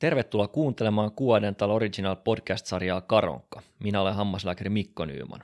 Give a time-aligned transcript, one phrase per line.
[0.00, 3.62] Tervetuloa kuuntelemaan Kuodental Original podcast-sarjaa Karonkka.
[3.78, 5.42] Minä olen hammaslääkäri Mikko Nyyman.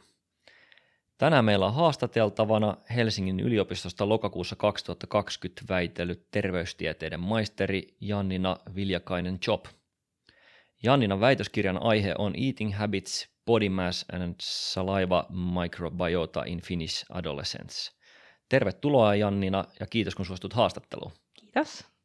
[1.19, 9.65] Tänään meillä on haastateltavana Helsingin yliopistosta lokakuussa 2020 väitellyt terveystieteiden maisteri Jannina Viljakainen Job.
[10.83, 15.27] Janninan väitöskirjan aihe on Eating Habits, Body Mass and Saliva
[15.61, 17.93] Microbiota in Finnish Adolescence.
[18.48, 21.12] Tervetuloa Jannina ja kiitos kun suostut haastatteluun.
[21.34, 21.96] Kiitos.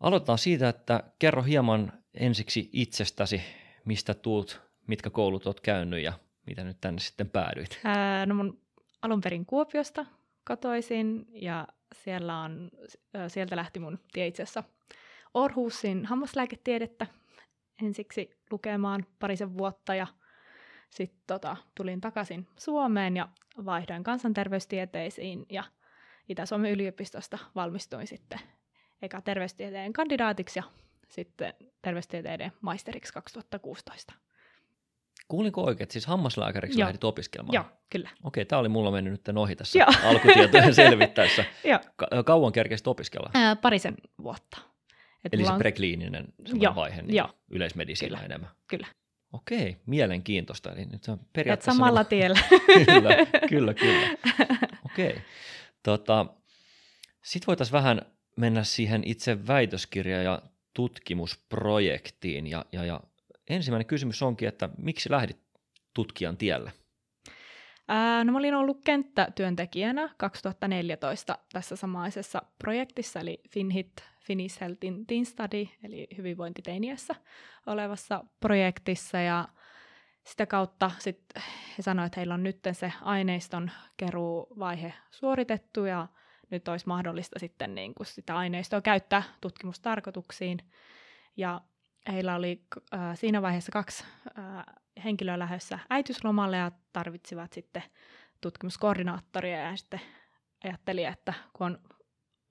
[0.00, 3.42] Aloitetaan siitä, että kerro hieman ensiksi itsestäsi,
[3.84, 6.12] mistä tuut, mitkä koulut olet käynyt ja
[6.46, 7.80] mitä nyt tänne sitten päädyit.
[7.84, 8.60] Ää, no mun
[9.02, 10.06] alun perin Kuopiosta
[10.44, 12.70] kotoisin ja siellä on,
[13.28, 14.64] sieltä lähti mun tie itse asiassa
[15.34, 17.06] Orhusin hammaslääketiedettä
[17.82, 20.06] ensiksi lukemaan parisen vuotta ja
[20.90, 23.28] sitten tota, tulin takaisin Suomeen ja
[23.64, 25.64] vaihdoin kansanterveystieteisiin ja
[26.28, 28.40] Itä-Suomen yliopistosta valmistuin sitten
[29.02, 30.62] eka terveystieteen kandidaatiksi ja
[31.08, 34.14] sitten terveystieteiden maisteriksi 2016.
[35.28, 36.86] Kuulinko oikein, että siis hammaslääkäriksi Joo.
[36.86, 37.54] lähdit opiskelemaan?
[37.54, 38.10] Joo, kyllä.
[38.24, 39.88] Okei, tämä oli mulla mennyt nyt ohi tässä Joo.
[40.10, 41.44] alkutietojen selvittäessä.
[41.64, 41.78] Joo.
[41.96, 43.30] Ka- kauan kerkesit opiskella?
[43.34, 44.58] Ää, parisen vuotta.
[45.24, 47.30] Et Eli se on- prekliininen Joo, vaihe, niin joo.
[47.50, 48.24] yleismedisiina Kyllä.
[48.26, 48.50] enemmän.
[48.66, 48.86] Kyllä.
[49.32, 50.72] Okei, mielenkiintoista.
[50.72, 51.72] Eli nyt on Et periaatteessa...
[51.72, 52.38] samalla niin tiellä.
[52.86, 53.10] kyllä,
[53.48, 54.08] kyllä, kyllä.
[54.92, 55.20] Okei.
[55.82, 56.26] Tota,
[57.22, 58.02] Sitten voitaisiin vähän
[58.36, 60.42] mennä siihen itse väitöskirja- ja
[60.74, 62.46] tutkimusprojektiin.
[62.46, 63.00] Ja, ja, ja
[63.50, 65.38] ensimmäinen kysymys onkin, että miksi lähdit
[65.94, 66.72] tutkijan tielle?
[67.88, 75.06] Ää, no mä olin ollut kenttätyöntekijänä 2014 tässä samaisessa projektissa, eli FinHit, Finnish Health in
[75.06, 77.14] Teen Study, eli hyvinvointi teiniässä
[77.66, 79.48] olevassa projektissa, ja
[80.24, 81.22] sitä kautta sit
[81.78, 86.08] he sanoivat, että heillä on nyt se aineiston keruuvaihe suoritettu, ja
[86.50, 90.58] nyt olisi mahdollista sitten niin kuin sitä aineistoa käyttää tutkimustarkoituksiin.
[91.36, 91.60] Ja
[92.12, 92.62] heillä oli
[92.94, 94.04] äh, siinä vaiheessa kaksi
[94.38, 94.64] äh,
[95.04, 97.82] henkilöä lähdössä äitiyslomalle ja tarvitsivat sitten
[98.40, 100.00] tutkimuskoordinaattoria ja sitten
[100.64, 101.78] ajatteli, että kun on,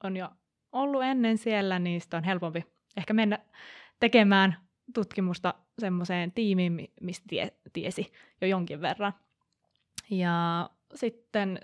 [0.03, 0.29] on jo
[0.71, 2.65] ollut ennen siellä, niin sitten on helpompi
[2.97, 3.39] ehkä mennä
[3.99, 4.57] tekemään
[4.93, 9.13] tutkimusta semmoiseen tiimiin, mi- mistä tie, tiesi jo jonkin verran.
[10.09, 11.59] Ja sitten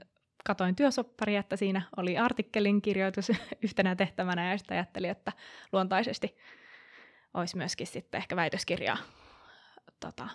[0.46, 3.31] katoin työsopparia, että siinä oli artikkelin kirjoitus
[3.63, 5.31] yhtenä tehtävänä ja sitten ajattelin, että
[5.72, 6.38] luontaisesti
[7.34, 8.97] olisi myöskin sitten ehkä väitöskirjaa
[10.00, 10.28] tota,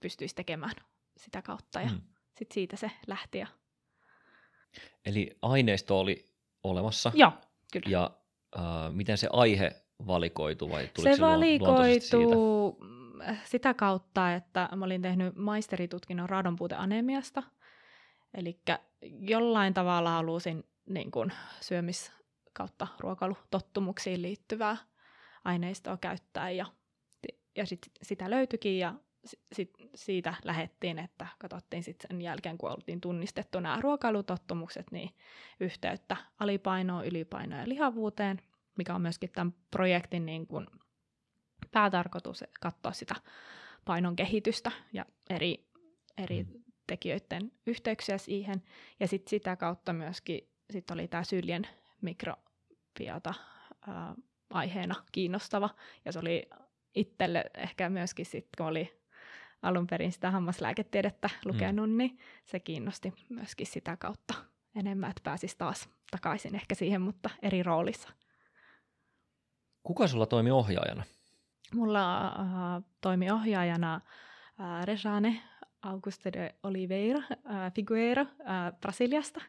[0.00, 0.74] pystyisi tekemään
[1.16, 2.00] sitä kautta ja hmm.
[2.38, 3.38] sitten siitä se lähti.
[3.38, 3.46] Ja...
[5.06, 6.30] Eli aineisto oli
[6.62, 7.12] olemassa.
[7.14, 7.32] Joo,
[7.72, 7.86] kyllä.
[7.88, 8.10] Ja
[8.56, 11.26] äh, miten se aihe valikoitu vai tuliko se se, siitä?
[11.26, 12.80] valikoituu
[13.44, 17.42] sitä kautta, että mä olin tehnyt maisteritutkinnon raadonpuuteanemiasta.
[18.34, 18.60] Eli
[19.02, 22.12] jollain tavalla halusin niin kun, syömis
[22.52, 24.76] kautta ruokailutottumuksiin liittyvää
[25.44, 26.66] aineistoa käyttää ja,
[27.56, 28.94] ja sit, sitä löytyikin ja
[29.24, 35.10] sit, sit siitä lähettiin, että katsottiin sitten sen jälkeen, kun oltiin tunnistettu nämä ruokailutottumukset, niin
[35.60, 38.42] yhteyttä alipainoon, ylipainoon ja lihavuuteen,
[38.78, 40.66] mikä on myöskin tämän projektin niin kuin
[41.70, 43.14] päätarkoitus katsoa sitä
[43.84, 45.66] painon kehitystä ja eri,
[46.18, 46.60] eri Mm.
[46.90, 48.62] Tekijöiden yhteyksiä siihen.
[49.00, 51.66] Ja sitten sitä kautta myöskin sit oli tämä syljen
[52.00, 53.34] mikrobiota
[53.86, 54.14] ää,
[54.50, 55.70] aiheena kiinnostava.
[56.04, 56.50] Ja se oli
[56.94, 59.00] itselle ehkä myöskin sitten, kun oli
[59.62, 61.96] alun perin sitä hammaslääketiedettä lukenut, mm.
[61.96, 64.34] niin se kiinnosti myöskin sitä kautta
[64.74, 68.08] enemmän, että pääsisi taas takaisin ehkä siihen, mutta eri roolissa.
[69.82, 71.04] Kuka sulla toimi ohjaajana?
[71.74, 75.42] Mulla äh, toimi ohjaajana äh, Rejane
[75.82, 79.40] Auguste de Oliveira äh, Figueira äh, Brasiliasta,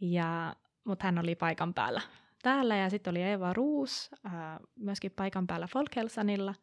[0.00, 2.00] ja, mutta hän oli paikan päällä
[2.42, 2.76] täällä.
[2.76, 4.32] Ja sitten oli Eva Ruus äh,
[4.76, 6.54] myöskin paikan päällä Folkhälsanilla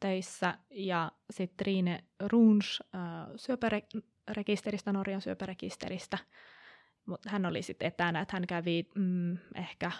[0.00, 3.00] töissä, ja sitten Riine Runs äh,
[3.36, 6.18] syöpärekisteristä, Norjan syöpärekisteristä.
[7.06, 9.92] Mutta hän oli sitten etänä, että hän kävi mm, ehkä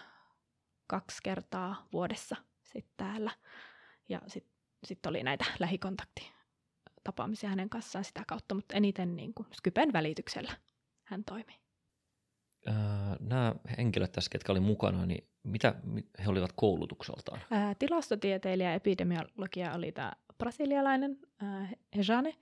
[0.87, 3.31] kaksi kertaa vuodessa sitten täällä.
[4.09, 4.55] Ja sitten
[4.85, 5.45] sit oli näitä
[7.09, 10.53] lähikontaktitapaamisia hänen kanssaan sitä kautta, mutta eniten niin kuin Skypen välityksellä
[11.05, 11.55] hän toimi.
[12.69, 12.75] Äh,
[13.21, 17.41] nämä henkilöt tässä, ketkä oli mukana, niin mitä mi- he olivat koulutukseltaan?
[17.51, 22.35] Ää, tilastotieteilijä ja epidemiologia oli tämä brasilialainen ää, Hejane,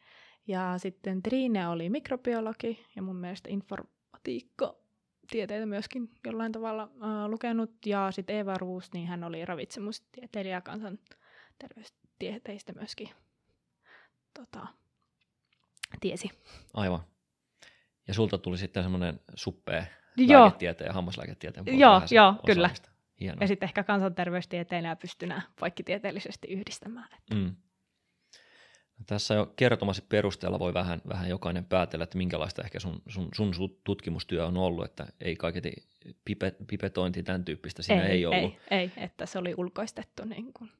[0.46, 4.76] ja sitten Trine oli mikrobiologi ja mun mielestä informatiikka
[5.30, 10.60] tieteitä myöskin jollain tavalla ää, lukenut, ja sitten Eva Ruus, niin hän oli ravitsemustieteilijä ja
[10.60, 13.08] kansanterveystieteistä myöskin
[14.36, 14.66] tota,
[16.00, 16.30] tiesi.
[16.74, 17.00] Aivan.
[18.08, 19.86] Ja sulta tuli sitten semmoinen suppea
[20.16, 20.42] Joo.
[20.42, 22.70] lääketieteen ja hammaslääketieteen puolelta Joo, joo, kyllä.
[23.20, 23.38] Hienoa.
[23.40, 27.08] Ja sitten ehkä kansanterveystieteellä pystyy nämä poikkitieteellisesti yhdistämään.
[27.18, 27.34] Että.
[27.34, 27.56] Mm.
[29.06, 33.54] Tässä jo kertomasi perusteella voi vähän, vähän jokainen päätellä, että minkälaista ehkä sun, sun, sun
[33.84, 35.72] tutkimustyö on ollut, että ei kaiketi
[36.24, 38.54] pipe, pipetointi tämän tyyppistä siinä ei, ei ollut.
[38.70, 40.24] Ei, ei, että se oli ulkoistettu.
[40.24, 40.70] Niin kuin.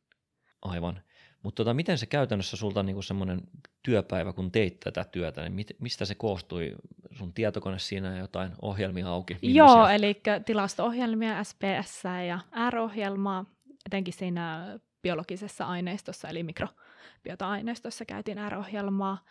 [0.62, 1.03] Aivan.
[1.46, 3.40] Mutta tota, miten se käytännössä sulta niin semmoinen
[3.82, 6.75] työpäivä, kun teit tätä työtä, niin mit, mistä se koostui?
[7.12, 9.37] Sun tietokone siinä jotain ohjelmia auki?
[9.43, 9.76] Millaisia?
[9.76, 12.38] Joo, eli tilasto-ohjelmia, SPS ja
[12.70, 13.44] R-ohjelmaa,
[13.87, 19.25] etenkin siinä biologisessa aineistossa, eli mikrobiota-aineistossa käytiin R-ohjelmaa.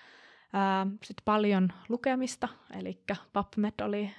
[1.04, 2.48] Sitten paljon lukemista,
[2.80, 3.00] eli
[3.34, 4.12] PubMed oli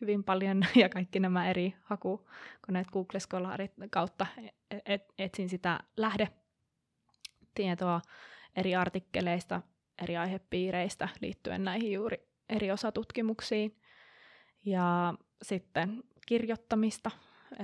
[0.00, 4.26] hyvin paljon ja kaikki nämä eri hakukoneet Google Scholarit kautta
[4.70, 6.28] e-, et, etsin sitä lähde
[7.54, 8.00] tietoa
[8.56, 9.62] eri artikkeleista,
[10.02, 13.76] eri aihepiireistä liittyen näihin juuri eri osatutkimuksiin.
[14.64, 17.10] Ja sitten kirjoittamista,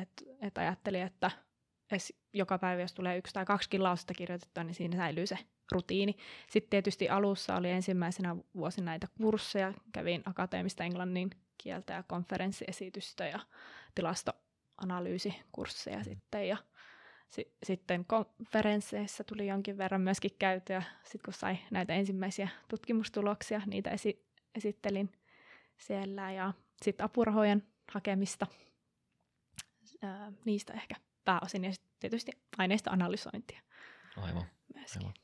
[0.02, 1.30] että et ajattelin, että
[2.32, 5.38] joka päivä, jos tulee yksi tai kaksi lausetta kirjoitettua, niin siinä säilyy se
[5.72, 6.16] rutiini.
[6.50, 13.40] Sitten tietysti alussa oli ensimmäisenä vuosina näitä kursseja, kävin akateemista englannin kieltä ja konferenssiesitystä ja
[13.94, 16.56] tilastoanalyysikursseja sitten ja
[17.28, 23.90] si- sitten konferensseissa tuli jonkin verran myöskin käytyä, sitten kun sai näitä ensimmäisiä tutkimustuloksia, niitä
[23.90, 25.12] esi- esittelin
[25.76, 26.52] siellä ja
[26.82, 28.46] sitten apurahojen hakemista,
[30.02, 30.94] ää, niistä ehkä
[31.24, 33.60] pääosin ja sitten tietysti aineista analysointia.
[34.16, 34.44] Aivan.
[34.96, 35.14] aivan.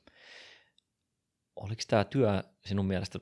[1.57, 3.19] Oliko tämä työ sinun mielestä,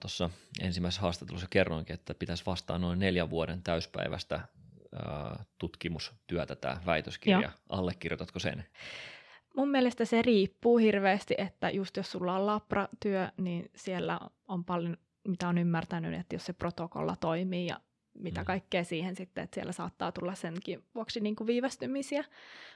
[0.00, 0.30] tuossa
[0.60, 4.48] ensimmäisessä haastattelussa kerroinkin, että pitäisi vastaa noin neljän vuoden täyspäivästä
[5.58, 7.40] tutkimustyötä tämä väitöskirja.
[7.40, 7.50] Joo.
[7.68, 8.64] Allekirjoitatko sen?
[9.56, 14.96] Mun mielestä se riippuu hirveästi, että just jos sulla on labratyö, niin siellä on paljon,
[15.28, 17.80] mitä on ymmärtänyt, että jos se protokolla toimii ja
[18.14, 18.44] mitä mm.
[18.44, 22.24] kaikkea siihen sitten, että siellä saattaa tulla senkin vuoksi niin kuin viivästymisiä,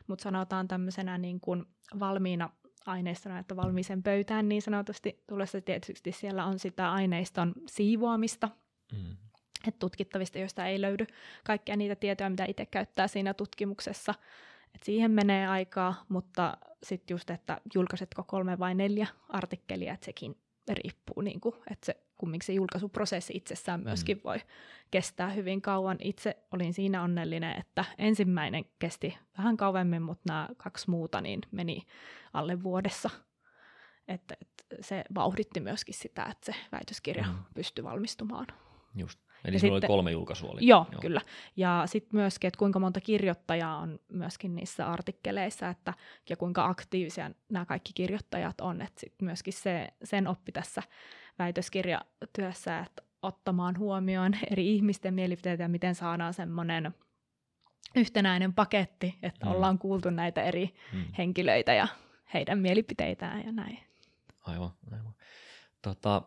[0.06, 1.64] mutta sanotaan tämmöisenä niin kuin
[2.00, 2.50] valmiina
[2.86, 8.48] aineistona, että valmiisen pöytään niin sanotusti tulossa tietysti siellä on sitä aineiston siivoamista,
[8.92, 9.27] mm
[9.66, 11.06] että tutkittavista, joista ei löydy
[11.44, 14.14] kaikkia niitä tietoja, mitä itse käyttää siinä tutkimuksessa.
[14.74, 20.36] Et siihen menee aikaa, mutta sitten just, että julkaisetko kolme vai neljä artikkelia, että sekin
[20.68, 24.22] riippuu, niin kuin, että se kumminkin se julkaisuprosessi itsessään myöskin mm.
[24.24, 24.38] voi
[24.90, 25.96] kestää hyvin kauan.
[26.00, 31.82] Itse olin siinä onnellinen, että ensimmäinen kesti vähän kauemmin, mutta nämä kaksi muuta niin meni
[32.32, 33.10] alle vuodessa.
[34.08, 37.38] Että, että se vauhditti myöskin sitä, että se väitöskirja mm.
[37.54, 38.46] pystyi valmistumaan.
[38.94, 39.20] Just.
[39.44, 40.50] Eli ja sitten, oli kolme julkaisua.
[40.50, 40.66] Oli.
[40.66, 41.20] Joo, joo, kyllä.
[41.56, 45.94] Ja sitten myöskin, että kuinka monta kirjoittajaa on myöskin niissä artikkeleissa, että,
[46.30, 48.82] ja kuinka aktiivisia nämä kaikki kirjoittajat on.
[48.82, 50.82] Että sitten myöskin se, sen oppi tässä
[51.38, 56.94] väitöskirjatyössä, että ottamaan huomioon eri ihmisten mielipiteitä ja miten saadaan semmoinen
[57.96, 59.52] yhtenäinen paketti, että mm.
[59.52, 61.04] ollaan kuultu näitä eri mm.
[61.18, 61.88] henkilöitä ja
[62.34, 63.78] heidän mielipiteitään ja näin.
[64.46, 65.14] Aivan, aivan.
[65.82, 66.22] Tota,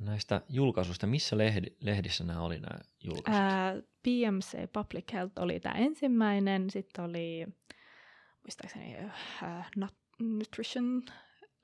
[0.00, 3.42] näistä julkaisuista, missä lehdi, lehdissä nämä oli nämä julkaisut?
[3.42, 7.46] Ää, PMC Public Health oli tämä ensimmäinen, sitten oli
[8.42, 8.96] muistaakseni
[9.42, 9.70] äh,
[10.18, 11.02] Nutrition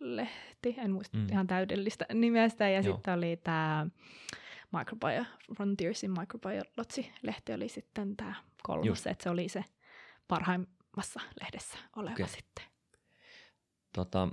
[0.01, 1.27] lehti, en muista mm.
[1.31, 3.87] ihan täydellistä nimestä, ja sitten oli tämä
[4.73, 9.65] Microbiome, Frontiers in Microbiology-lehti oli sitten tämä kolmas, että se oli se
[10.29, 12.29] parhaimmassa lehdessä oleva okay.
[12.29, 12.65] sitten.
[13.93, 14.29] Tota,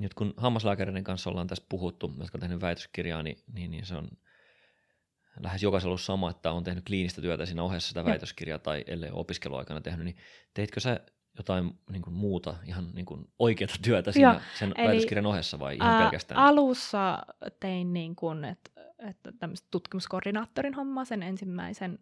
[0.00, 3.94] nyt kun hammaslääkäreiden kanssa ollaan tässä puhuttu, jotka on tehnyt väitöskirjaa, niin, niin, niin se
[3.94, 4.08] on
[5.40, 9.10] lähes jokaisella ollut sama, että on tehnyt kliinistä työtä siinä ohessa sitä väitöskirjaa tai ellei
[9.12, 10.16] opiskeluaikana tehnyt, niin
[10.54, 11.00] teitkö sä
[11.36, 15.58] jotain niin kuin muuta, ihan niin kuin oikeata työtä siinä Joo, sen eli, väitöskirjan ohessa
[15.58, 16.40] vai ihan ää, pelkästään?
[16.40, 17.18] Alussa
[17.60, 19.32] tein niin kuin, että, että
[19.70, 21.98] tutkimuskoordinaattorin hommaa sen ensimmäisen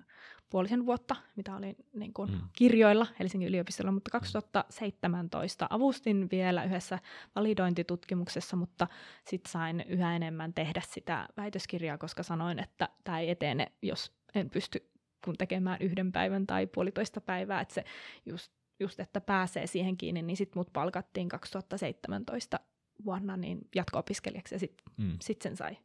[0.51, 2.41] puolisen vuotta, mitä olin niin kuin mm.
[2.53, 6.99] kirjoilla Helsingin yliopistolla, mutta 2017 avustin vielä yhdessä
[7.35, 8.87] validointitutkimuksessa, mutta
[9.25, 14.51] sitten sain yhä enemmän tehdä sitä väitöskirjaa, koska sanoin, että tämä ei etene, jos en
[14.51, 14.91] pysty
[15.25, 17.85] kun tekemään yhden päivän tai puolitoista päivää, että se
[18.27, 22.61] just, just että pääsee siihen kiinni, niin sitten mut palkattiin 2017
[23.05, 25.17] vuonna niin jatko-opiskelijaksi ja sitten mm.
[25.23, 25.79] sit sen sai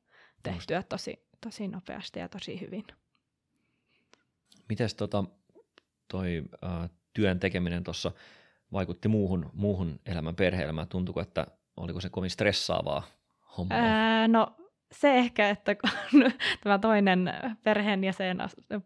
[0.43, 2.83] tehtyä tosi, tosi nopeasti ja tosi hyvin.
[4.69, 5.23] Miten tota,
[6.07, 8.11] toi äh, työn tekeminen tuossa
[8.73, 10.87] vaikutti muuhun, muuhun elämän perhe-elämään?
[10.87, 13.03] Tuntuuko, että oliko se kovin stressaavaa
[13.57, 13.77] hommaa?
[13.77, 14.55] Ää, no
[14.91, 15.91] se ehkä, että kun
[16.63, 18.37] tämä toinen perheenjäsen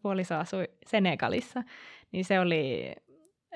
[0.02, 1.64] puoliso asui Senegalissa,
[2.12, 2.96] niin se oli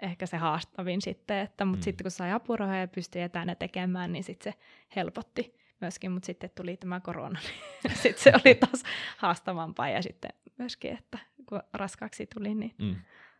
[0.01, 1.83] ehkä se haastavin sitten, että, mutta mm.
[1.83, 4.59] sitten kun sai apurahoja ja pystyi etänä tekemään, niin sitten se
[4.95, 7.39] helpotti myöskin, mutta sitten tuli tämä korona,
[7.83, 8.83] niin sitten se oli taas
[9.17, 11.17] haastavampaa ja sitten myöskin, että
[11.49, 12.95] kun raskaaksi tuli, niin mm.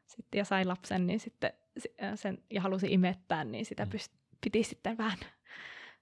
[0.07, 1.53] sitten, ja sai lapsen, niin sitten
[2.15, 3.91] sen, ja halusi imettää, niin sitä Mm.
[3.91, 5.17] pyst- piti sitten vähän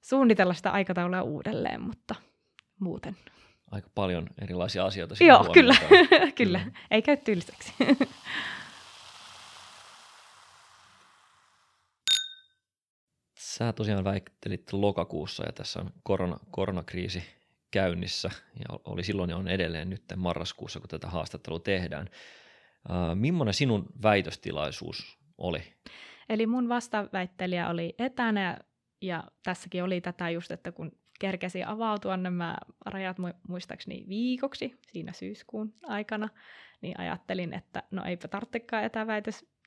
[0.01, 2.15] suunnitella sitä aikataulua uudelleen, mutta
[2.79, 3.17] muuten.
[3.71, 6.33] Aika paljon erilaisia asioita Joo, kyllä, huomioidaan.
[6.33, 6.61] kyllä.
[6.91, 7.73] Ei käy tylsäksi.
[13.59, 17.23] Sä tosiaan väittelit lokakuussa ja tässä on korona, koronakriisi
[17.71, 22.09] käynnissä ja oli silloin ja on edelleen nyt marraskuussa, kun tätä haastattelua tehdään.
[22.91, 25.63] Äh, millainen sinun väitöstilaisuus oli?
[26.29, 28.57] Eli mun vastaväittelijä oli etänä
[29.01, 35.13] ja tässäkin oli tätä just, että kun kerkesi avautua nämä rajat mu- muistaakseni viikoksi siinä
[35.13, 36.29] syyskuun aikana,
[36.81, 38.83] niin ajattelin, että no eipä tarvitsekaan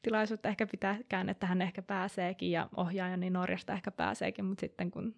[0.03, 4.91] etäväitöstilaisuutta, ehkä pitääkään, että hän ehkä pääseekin ja ohjaaja niin Norjasta ehkä pääseekin, mutta sitten
[4.91, 5.15] kun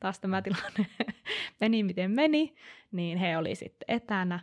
[0.00, 0.86] taas tämä tilanne
[1.60, 2.54] meni miten meni,
[2.92, 4.40] niin he oli sitten etänä.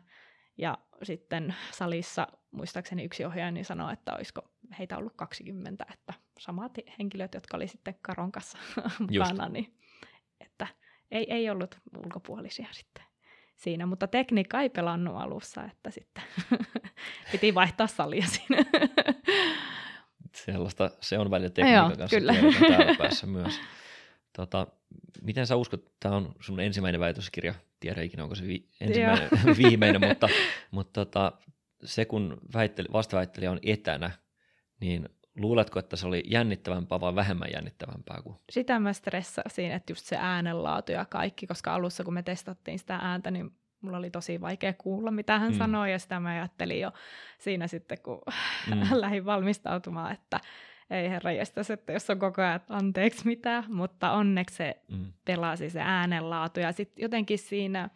[0.57, 4.41] Ja sitten salissa muistaakseni yksi ohjaaja niin sanoi, että olisiko
[4.79, 8.57] heitä ollut 20, että samat henkilöt, jotka oli sitten Karon kanssa
[8.99, 9.77] mukana, niin
[10.39, 10.67] että
[11.11, 13.03] ei, ei ollut ulkopuolisia sitten
[13.55, 16.23] siinä, mutta tekniikka ei pelannut alussa, että sitten
[17.31, 18.57] piti vaihtaa salia siinä.
[20.35, 22.33] Sellaista, se on välillä tekniikan Joo, kanssa kyllä.
[22.67, 23.59] täällä päässä myös.
[24.35, 24.67] Tota,
[25.21, 29.29] miten sä uskot, tämä on sun ensimmäinen väitöskirja, tiedä ikinä onko se vi- ensimmäinen,
[29.63, 30.29] viimeinen, mutta,
[30.71, 31.31] mutta tota,
[31.83, 34.11] se kun väitteli, vastaväittelijä on etänä,
[34.79, 40.05] niin luuletko, että se oli jännittävämpää vai vähemmän jännittävämpää kuin Sitä mä stressasin, että just
[40.05, 43.51] se äänenlaatu ja kaikki, koska alussa kun me testattiin sitä ääntä, niin
[43.85, 45.57] mulla oli tosi vaikea kuulla, mitä hän Mm.
[45.57, 46.91] sanoi, ja sitä mä ajattelin jo
[47.37, 48.21] siinä sitten, kun
[48.75, 48.81] Mm.
[49.01, 50.39] lähdin valmistautumaan, että
[50.89, 55.69] ei herra jestas, että jos on koko ajan anteeksi mitä, mutta onneksi se mm, pelasi
[55.69, 57.89] se äänenlaatu, ja sitten jotenkin siinä,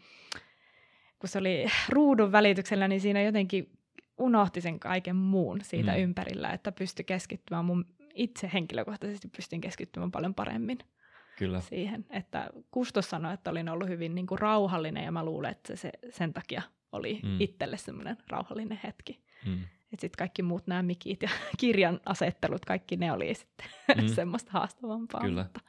[1.19, 3.71] kun se oli ruudun välityksellä, niin siinä jotenkin
[4.17, 5.97] unohti sen kaiken muun siitä Mm.
[5.97, 6.03] mm.
[6.03, 10.77] ympärillä, että pystyi keskittymään mun itse henkilökohtaisesti pystyn keskittymään paljon paremmin
[11.39, 15.51] kyllä, siihen, että Kustos sanoi, että olin ollut hyvin niin kuin rauhallinen ja mä luulen,
[15.51, 17.41] että se sen takia oli Mm.
[17.41, 19.23] itselle semmoinen rauhallinen hetki.
[19.45, 21.29] mm, Että sitten kaikki muut nämä mikit ja
[21.59, 23.67] kirjan asettelut, kaikki ne oli sitten
[23.97, 24.01] Mm.
[24.07, 24.07] mm.
[24.15, 25.21] semmoista haastavampaa.
[25.21, 25.43] Kyllä.
[25.43, 25.59] Mutta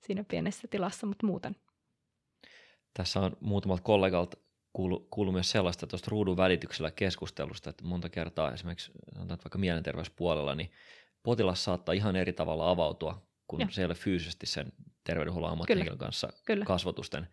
[0.00, 1.56] siinä pienessä tilassa, mutta muuten.
[2.94, 4.36] Tässä on muutamalta kollegalta
[4.72, 10.54] kuulu, kuulu myös sellaista tuosta ruudun välityksellä keskustelusta, että monta kertaa esimerkiksi sanotaan, vaikka mielenterveyspuolella,
[10.54, 10.70] niin
[11.22, 13.70] potilas saattaa ihan eri tavalla avautua, kun Joo.
[13.70, 14.72] se ei ole fyysisesti sen
[15.04, 16.64] terveydenhuollon ammattihenkilön kanssa Kyllä.
[16.64, 17.28] kasvotusten,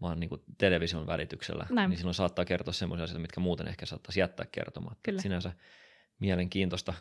[0.00, 1.66] vaan niin kuin television välityksellä.
[1.70, 1.90] Näin.
[1.90, 4.98] Niin silloin saattaa kertoa sellaisia asioita, mitkä muuten ehkä saattaisi jättää kertomatta.
[5.02, 5.22] Kyllä.
[5.22, 5.52] Sinänsä
[6.18, 6.94] mielenkiintoista.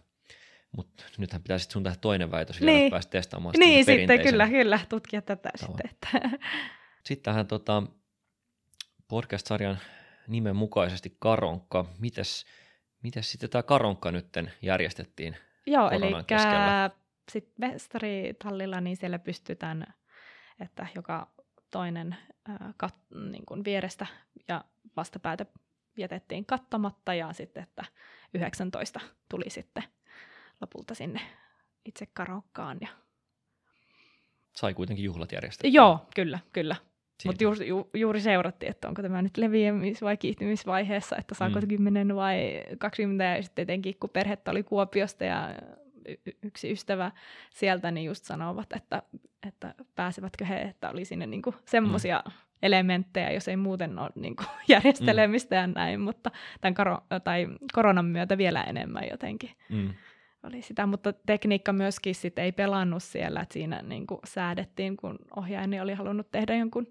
[0.77, 2.86] Mutta nythän pitäisi sun tehdä toinen väitös vielä, Niin.
[2.86, 5.77] että pääsit testaamaan Niin, sitä sitten perinteisen kyllä, kyllä, tutkia tätä tavan.
[5.77, 5.91] sitten.
[5.91, 6.38] Että.
[7.05, 7.83] Sitten tähän tota,
[9.07, 9.79] podcast-sarjan
[10.27, 11.86] nimen mukaisesti Karonkka.
[12.00, 12.45] Mites,
[13.03, 15.38] mites sitten tämä Karonkka nytten järjestettiin?
[15.65, 16.91] Joo, eli keskellä.
[17.32, 19.94] Sitten mestaritallilla, niin siellä pystytään,
[20.60, 21.27] että joka
[21.72, 22.15] toinen
[22.48, 22.96] ää, kat,
[23.32, 24.08] niin kuin vierestä
[24.48, 24.65] ja
[24.98, 25.46] vastapäätä
[25.98, 27.86] jätettiin kattamatta ja sitten, että
[28.34, 29.00] 19
[29.30, 29.84] tuli sitten
[30.62, 31.22] lopulta sinne
[31.86, 32.77] itse karokkaan.
[32.82, 32.88] Ja...
[34.56, 35.72] Sai kuitenkin juhlat järjestettyä.
[35.74, 36.75] Joo, kyllä, kyllä.
[37.25, 41.65] Mutta juuri, ju, juuri seurattiin, että onko tämä nyt leviämis- vai kiihtymisvaiheessa, että saako Mm.
[41.65, 41.68] mm.
[41.68, 43.24] 10 vai 20.
[43.24, 45.56] Ja sitten etenkin, kun perhettä oli Kuopiosta ja
[46.43, 47.12] yksi ystävä
[47.50, 49.01] sieltä, niin just sanovat, että,
[49.48, 52.31] että pääsevätkö he, että oli sinne niinku semmoisia mm.
[52.62, 56.31] elementtejä, jos ei muuten ole niinku järjestelemistä ja näin, mutta
[56.62, 59.93] tämän karo- tai koronan myötä vielä enemmän jotenkin Mm,
[60.43, 65.19] oli sitä, mutta tekniikka myöskin sit ei pelannut siellä, että siinä niin kuin säädettiin, kun
[65.36, 66.88] ohjaajani oli halunnut tehdä jonkun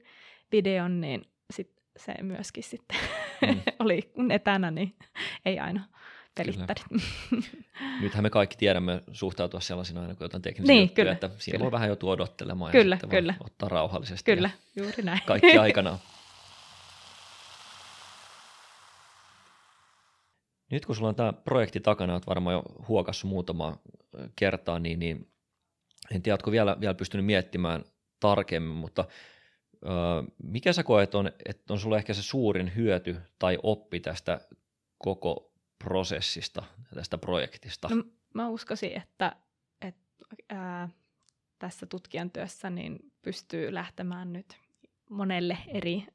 [0.52, 2.98] videon, niin sit se myöskin sitten
[3.42, 3.48] Mm.
[3.48, 3.60] mm.
[3.78, 4.96] oli kun etänä, niin
[5.44, 5.84] ei aina
[6.34, 7.02] pelittänyt.
[8.02, 11.56] nythän me kaikki tiedämme suhtautua sellaisina aina, kun jotain teknisiä Niin, juttuja, kyllä, että siinä
[11.56, 11.62] kyllä.
[11.64, 13.34] voi vähän joutua odottelemaan Kyllä, ja kyllä.
[13.40, 14.34] ottaa rauhallisesti.
[14.34, 15.20] Kyllä, juuri näin.
[15.26, 15.98] kaikki aikanaan.
[20.70, 23.78] Nyt kun sulla on tämä projekti takana, olet varmaan jo huokassut muutamaa
[24.18, 25.28] ö, kertaa, niin, niin
[26.14, 27.84] en tiedä, oletko vielä, vielä pystynyt miettimään
[28.20, 29.04] tarkemmin, mutta
[29.84, 29.88] ö,
[30.42, 34.40] mikä sä koet on, että on sulle ehkä se suurin hyöty tai oppi tästä
[34.98, 35.51] koko
[35.82, 37.88] prosessista ja tästä projektista?
[37.88, 39.36] No, mä uskoisin, että,
[39.82, 40.88] että ää,
[41.58, 44.56] tässä tutkijan työssä niin pystyy lähtemään nyt
[45.10, 46.06] monelle eri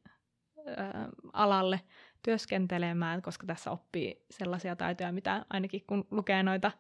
[0.78, 1.82] ää, alalle
[2.24, 6.72] työskentelemään, koska tässä oppii sellaisia taitoja, mitä ainakin kun lukee noita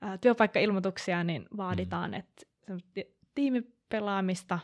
[0.00, 2.16] ää, työpaikkailmoituksia, niin vaaditaan, mm.
[2.16, 2.42] että
[3.34, 4.58] tiimipelaamista,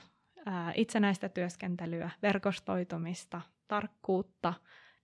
[0.47, 4.55] ää, itsenäistä työskentelyä, verkostoitumista, tarkkuutta,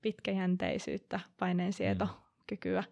[0.02, 2.23] pitkäjänteisyyttä, paineensietokykyä,
[2.76, 2.86] äh,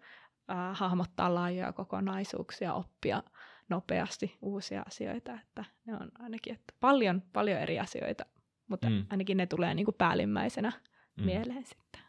[0.73, 3.23] hahmottaa laajoja kokonaisuuksia, oppia
[3.69, 8.25] nopeasti uusia asioita, että ne on ainakin että paljon, paljon eri asioita,
[8.67, 9.05] mutta mm.
[9.09, 10.71] ainakin ne tulee niin kuin päällimmäisenä
[11.17, 11.25] mm.
[11.25, 12.01] mieleen sitten.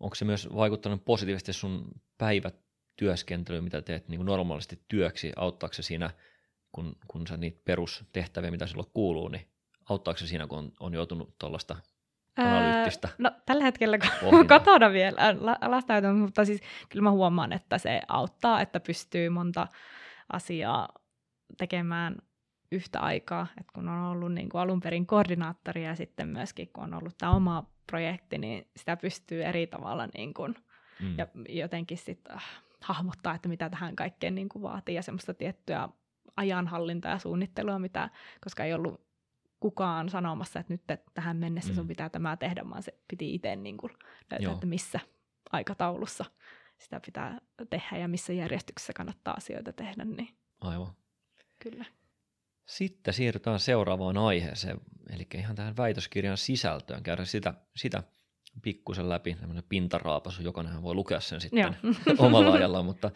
[0.00, 5.32] Onko se myös vaikuttanut positiivisesti sun päivätyöskentelyyn, mitä teet niin kuin normaalisti työksi?
[5.36, 6.10] Auttaako se siinä,
[6.72, 9.48] kun, kun sä niitä perustehtäviä, mitä sulla kuuluu, niin
[9.88, 11.76] auttaako se siinä, kun on, on joutunut tuollaista
[12.36, 13.08] analyyttistä?
[13.18, 15.16] no tällä hetkellä kun kotona vielä
[15.66, 19.68] lastautunut, mutta siis kyllä mä huomaan, että se auttaa, että pystyy monta
[20.32, 20.88] asiaa
[21.58, 22.16] tekemään
[22.72, 26.84] yhtä aikaa, että kun on ollut niin kuin alun perin koordinaattori ja sitten myöskin kun
[26.84, 30.54] on ollut tämä oma projekti, niin sitä pystyy eri tavalla niin kuin,
[31.00, 31.18] mm.
[31.18, 32.44] ja jotenkin sitten äh,
[32.82, 35.88] hahmottaa, että mitä tähän kaikkeen niin kuin vaatii ja semmoista tiettyä
[36.36, 38.10] ajanhallintaa ja suunnittelua, mitä,
[38.44, 39.05] koska ei ollut
[39.60, 41.88] kukaan sanomassa, että nyt että tähän mennessä sun mm.
[41.88, 43.92] pitää tämä tehdä, vaan se piti itse niin kuin
[44.30, 44.54] löytää, Joo.
[44.54, 45.00] että missä
[45.52, 46.24] aikataulussa
[46.78, 50.04] sitä pitää tehdä ja missä järjestyksessä kannattaa asioita tehdä.
[50.04, 50.28] Niin
[50.60, 50.92] Aivan.
[51.58, 51.84] Kyllä.
[52.66, 57.02] Sitten siirrytään seuraavaan aiheeseen, eli ihan tähän väitöskirjan sisältöön.
[57.02, 58.02] Käydä sitä, sitä
[58.62, 61.76] pikkusen läpi, tämmöinen pintaraapasu, jokainen voi lukea sen sitten
[62.18, 63.10] omalla ajallaan, mutta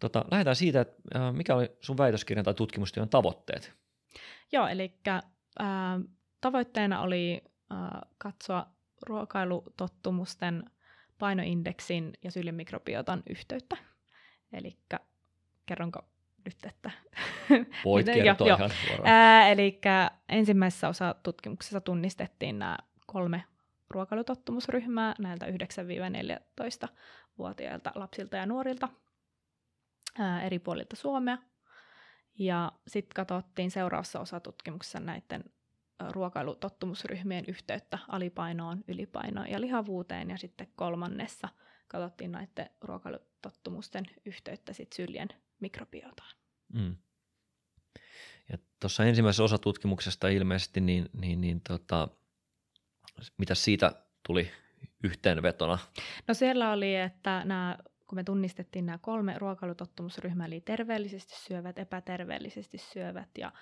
[0.00, 3.72] tota, lähdetään siitä, että äh, mikä oli sun väitöskirjan tai tutkimustyön tavoitteet?
[4.52, 4.98] Joo, eli
[5.60, 5.66] äh,
[6.40, 7.44] tavoitteena oli
[8.18, 8.66] katsoa
[9.06, 10.64] ruokailutottumusten
[11.18, 13.76] painoindeksin ja sylimikrobiotan yhteyttä.
[14.52, 14.78] Eli
[15.66, 16.00] kerronko
[16.44, 16.90] nyt, että...
[17.84, 18.70] Voit kertoa jo, ihan
[19.04, 19.80] Ää, Eli
[20.28, 23.44] ensimmäisessä osa tutkimuksessa tunnistettiin nämä kolme
[23.90, 28.88] ruokailutottumuusryhmää näiltä 9-14-vuotiailta lapsilta ja nuorilta
[30.18, 31.38] ää, eri puolilta Suomea.
[32.38, 35.44] Ja sitten katsottiin seuraavassa osatutkimuksessa näiden
[36.10, 40.30] ruokailutottumuusryhmien yhteyttä alipainoon, ylipainoon ja lihavuuteen.
[40.30, 41.48] Ja sitten kolmannessa
[41.88, 45.28] katsottiin näiden ruokailutottumusten yhteyttä sit syljen
[45.60, 46.36] mikrobiotaan.
[46.72, 46.96] Mm.
[48.48, 52.08] Ja tuossa ensimmäisessä osatutkimuksesta ilmeisesti, niin, niin, niin tota,
[53.38, 53.92] mitä siitä
[54.26, 54.50] tuli
[55.04, 55.78] yhteenvetona?
[56.28, 57.78] No siellä oli, että nämä
[58.12, 63.52] kun me tunnistettiin nämä kolme ruokailutottumusryhmää, eli terveellisesti syövät, epäterveellisesti syövät ja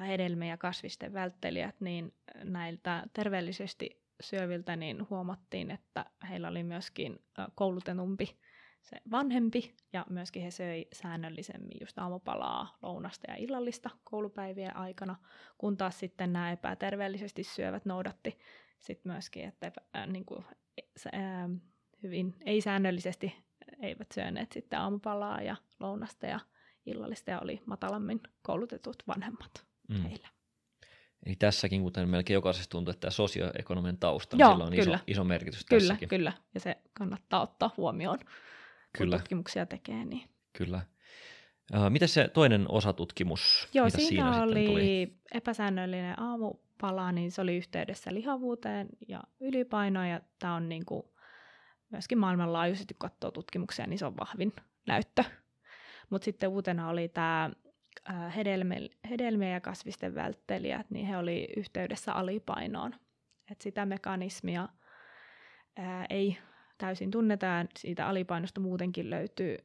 [0.00, 7.18] hedelmä- ja kasvisten välttelijät, niin näiltä terveellisesti syöviltä niin huomattiin, että heillä oli myöskin
[7.54, 8.38] koulutetumpi
[8.82, 15.16] se vanhempi, ja myöskin he söi säännöllisemmin just aamupalaa, lounasta ja illallista koulupäivien aikana,
[15.58, 18.38] kun taas sitten nämä epäterveellisesti syövät noudatti
[18.78, 20.44] sitten myöskin, että äh, niin kuin,
[21.14, 21.50] äh,
[22.02, 23.47] hyvin ei-säännöllisesti
[23.82, 26.40] eivät syöneet sitten aamupalaa ja lounasta ja
[26.86, 30.02] illallista ja oli matalammin koulutetut vanhemmat mm.
[30.02, 30.28] heillä.
[31.26, 34.96] Eli tässäkin, kuten melkein jokaisessa tuntuu, että tämä sosioekonominen tausta, niin Joo, sillä on kyllä.
[34.96, 36.08] iso, iso merkitys kyllä, tässäkin.
[36.08, 39.16] Kyllä, ja se kannattaa ottaa huomioon, kyllä.
[39.16, 40.04] kun tutkimuksia tekee.
[40.04, 40.30] Niin.
[40.58, 40.82] Kyllä.
[41.76, 45.16] Uh, miten se toinen osatutkimus, Joo, mitä siinä, siinä oli tuli?
[45.34, 51.02] epäsäännöllinen aamupala, niin se oli yhteydessä lihavuuteen ja ylipainoon, ja tämä on niin kuin
[51.90, 54.52] myöskin maailmanlaajuisesti katsoo tutkimuksia, niin se on vahvin
[54.86, 55.24] näyttö.
[56.10, 57.50] Mutta sitten uutena oli tämä
[59.10, 62.94] hedelmiä ja kasvisten välttelijät, niin he oli yhteydessä alipainoon.
[63.50, 64.68] Et sitä mekanismia
[65.76, 66.38] ää, ei
[66.78, 67.46] täysin tunneta,
[67.78, 69.56] siitä alipainosta muutenkin löytyy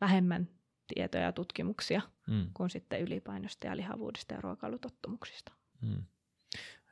[0.00, 0.48] vähemmän
[0.94, 2.46] tietoja ja tutkimuksia mm.
[2.54, 5.52] kuin sitten ylipainosta ja lihavuudesta ja ruokailutottumuksista.
[5.80, 6.02] Mm.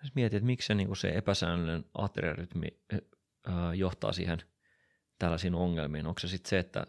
[0.02, 2.68] Jos mietit, että miksi se, niin se epäsäännöllinen ateriarytmi
[3.76, 4.38] johtaa siihen
[5.20, 6.86] tällaisiin ongelmiin, onko se sitten se, että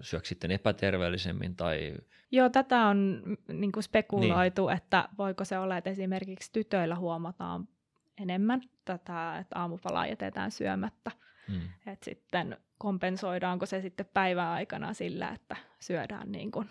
[0.00, 1.94] syökö sitten epäterveellisemmin tai...
[2.30, 4.76] Joo, tätä on niin kuin spekuloitu, niin.
[4.76, 7.68] että voiko se olla, että esimerkiksi tytöillä huomataan
[8.20, 11.10] enemmän tätä, että aamupalaa jätetään syömättä.
[11.48, 11.60] Hmm.
[11.86, 16.68] Että sitten kompensoidaanko se sitten päivän aikana sillä, että syödään niin kuin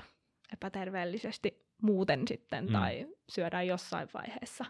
[0.54, 2.74] epäterveellisesti muuten sitten hmm.
[2.74, 4.66] tai syödään jossain vaiheessa.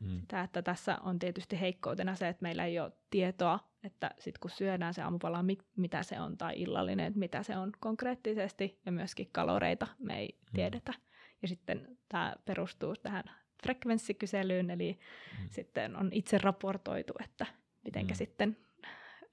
[0.00, 0.20] Mm.
[0.20, 4.50] Sitä, että tässä on tietysti heikkoutena se, että meillä ei ole tietoa, että sitten kun
[4.50, 5.44] syödään se aamupala,
[5.76, 10.28] mitä se on, tai illallinen, että mitä se on konkreettisesti, ja myöskin kaloreita me ei
[10.28, 10.54] mm.
[10.54, 10.94] tiedetä.
[11.42, 13.24] Ja sitten tämä perustuu tähän
[13.62, 14.98] frekvenssikyselyyn, eli
[15.40, 15.48] mm.
[15.50, 17.46] sitten on itse raportoitu, että
[17.84, 18.14] miten mm.
[18.14, 18.56] sitten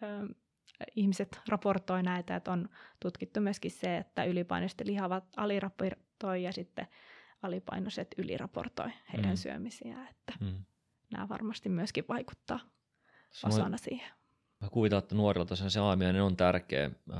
[0.03, 0.33] ö,
[0.95, 6.87] ihmiset raportoi näitä, että on tutkittu myöskin se, että ylipainoiset lihavat aliraportoi ja sitten
[7.41, 9.37] alipainoiset yliraportoi heidän mm.
[9.37, 10.65] syömisiään, että mm.
[11.11, 12.59] nämä varmasti myöskin vaikuttaa
[13.45, 14.11] osana siihen.
[14.63, 16.91] Mä kuvitan, että nuorilla tosiaan se aamiainen on tärkeä.
[17.13, 17.19] Äh,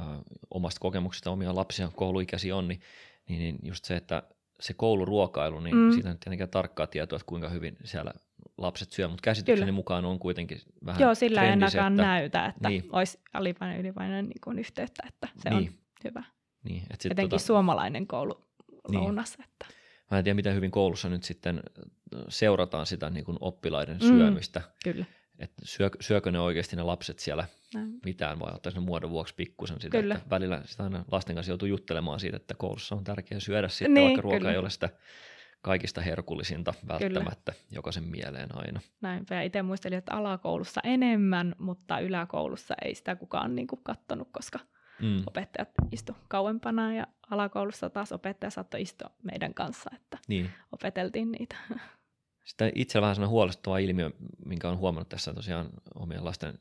[0.51, 2.81] omasta kokemuksesta omia lapsia, kouluikäisiä on, niin,
[3.29, 4.23] niin, niin just se, että
[4.59, 5.91] se kouluruokailu, niin mm.
[5.91, 8.13] siitä on tietenkään tarkkaa tietoa, että kuinka hyvin siellä
[8.57, 9.75] lapset syö, mutta käsitykseni Kyllä.
[9.75, 12.83] mukaan on kuitenkin vähän Joo, sillä ei ainakaan näytä, että niin.
[12.91, 15.69] olisi alipaino ylipainoinen niin yhteyttä, että se niin.
[15.69, 16.23] on hyvä.
[16.63, 18.45] Niin, et sit Etenkin tota, suomalainen koulu
[18.89, 19.01] Niin.
[19.01, 19.33] lounas.
[19.33, 19.65] Että.
[20.11, 21.63] mä en tiedä, miten hyvin koulussa nyt sitten
[22.29, 24.07] seurataan sitä niin kuin oppilaiden Mm.
[24.07, 24.61] syömistä.
[24.83, 25.05] Kyllä.
[25.39, 27.99] Että syö, syökö ne oikeasti ne lapset siellä Näin.
[28.05, 29.97] mitään vai ottaa sen muodon vuoksi pikkusen sitä.
[30.01, 30.15] Kyllä.
[30.15, 33.93] Että välillä sitä aina lasten kanssa joutuu juttelemaan siitä, että koulussa on tärkeää syödä sitten,
[33.93, 34.51] Niin, vaikka ruoka kyllä.
[34.51, 34.89] ei ole sitä
[35.61, 38.79] kaikista herkullisinta välttämättä jokaisen mieleen aina.
[39.01, 39.35] Näinpä.
[39.35, 44.59] Ja itse muistelin, että alakoulussa enemmän, mutta yläkoulussa ei sitä kukaan niin kuin kattonut, koska
[45.01, 50.49] Mm, opettajat istu kauempana ja alakoulussa taas opettaja saattoi istua meidän kanssa, että niin.
[50.71, 51.55] opeteltiin niitä.
[52.43, 54.11] Sitten itsellä vähän sellainen huolestuttava ilmiö,
[54.45, 56.59] minkä olen huomannut tässä tosiaan omien lasten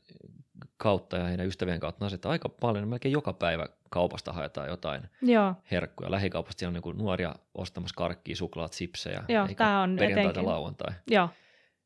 [0.77, 4.67] kautta ja heidän ystävien kautta, on se, että aika paljon, melkein joka päivä kaupasta haetaan
[4.69, 6.11] jotain Joo, herkkuja.
[6.11, 10.31] Lähikaupasta siellä on niin nuoria ostamassa karkkia, suklaat, sipsejä, Joo, eikä tää on perjantai tai
[10.31, 10.93] etenkin- lauantai.
[11.07, 11.29] joo,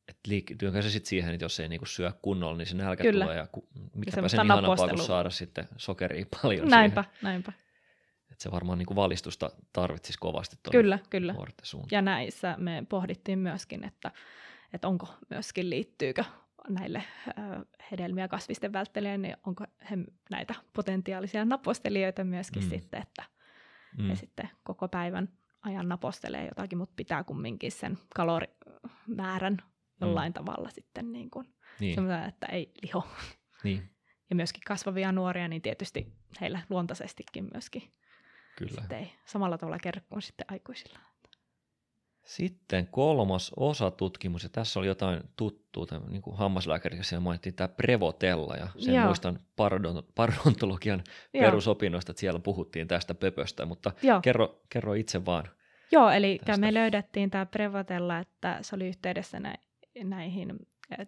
[0.08, 3.26] Et liittyykö se sitten siihen, että jos ei niinku syö kunnolla, niin se nälkä Kyllä.
[3.26, 5.04] tulee ja ku, mikäpä sen ihanampaa napostelua.
[5.04, 7.18] saada sitten sokeria paljon näinpä, siihen.
[7.24, 7.52] näinpä.
[8.38, 11.34] Et se varmaan niinku valistusta tarvitsisi kovasti tuonne Kyllä, kyllä.
[11.92, 14.12] Ja näissä me pohdittiin myöskin, että,
[14.74, 16.24] että onko myöskin liittyykö
[16.70, 17.32] näille ö,
[17.92, 19.98] hedelmiä ja kasvisten välttelijöille, niin onko he
[20.30, 22.66] näitä potentiaalisia napostelijoita myöskin Mm.
[22.66, 22.70] mm.
[22.70, 23.24] sitten, että
[23.98, 25.30] Mm, he sitten koko päivän
[25.62, 29.58] ajan napostelee jotakin, mutta pitää kumminkin sen kalorimäärän
[30.02, 33.08] jollain tavalla sitten niin kuin, niin, että ei liho.
[33.64, 33.90] niin,
[34.30, 37.84] Ja myöskin kasvavia nuoria, niin tietysti heillä luontaisestikin myöskin
[38.58, 38.82] kyllä.
[38.82, 41.00] sitten ei samalla tavalla kerro kuin sitten aikuisilla.
[42.28, 47.56] Sitten kolmas osa tutkimus, ja tässä oli jotain tuttua, tämän, niin kuin hammaslääkäri, siellä mainittiin
[47.56, 49.06] tämä Prevotella, ja sen Joo.
[49.06, 51.44] muistan parodon, parodontologian Joo.
[51.46, 54.22] perusopinnoista, että siellä puhuttiin tästä pöpöstä, mutta Joo.
[54.22, 55.50] kerro, kerro itse vaan.
[55.92, 56.62] Joo, eli tästä.
[56.62, 59.58] me löydettiin tämä Prevotella, että se oli yhteydessä nä-
[60.04, 60.56] näihin,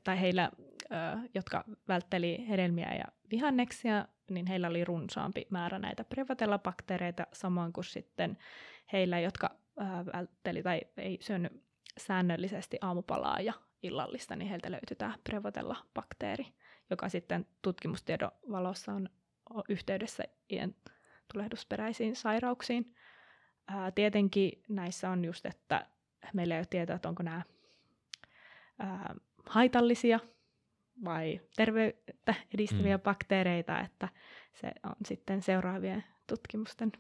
[0.04, 0.52] tai heillä,
[0.84, 7.84] ö, jotka vältteli hedelmiä ja vihanneksia, niin heillä oli runsaampi määrä näitä Prevotella-bakteereita, samoin kuin
[7.86, 8.38] sitten
[8.94, 11.64] heillä, jotka ö, vältteli tai ei syönyt
[11.98, 16.46] säännöllisesti aamupalaa ja illallista, niin heiltä löytyi tämä Prevotella-bakteeri,
[16.90, 19.10] joka sitten tutkimustiedon valossa on
[19.70, 20.76] yhteydessä iän
[21.34, 22.96] tulehdusperäisiin sairauksiin.
[23.68, 25.86] Ää, tietenkin näissä on just, että
[26.34, 27.42] meillä ei ole tietoa, että onko nämä
[28.80, 29.16] ää,
[29.46, 30.20] haitallisia
[31.04, 33.04] vai terveyttä edistäviä Mm.
[33.04, 34.10] bakteereita, että
[34.54, 36.92] se on sitten seuraavien tutkimusten